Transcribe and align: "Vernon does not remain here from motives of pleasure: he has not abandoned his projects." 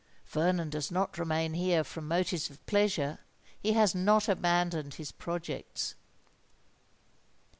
"Vernon 0.25 0.71
does 0.71 0.89
not 0.89 1.19
remain 1.19 1.53
here 1.53 1.83
from 1.83 2.07
motives 2.07 2.49
of 2.49 2.65
pleasure: 2.65 3.19
he 3.59 3.73
has 3.73 3.93
not 3.93 4.27
abandoned 4.27 4.95
his 4.95 5.11
projects." 5.11 5.93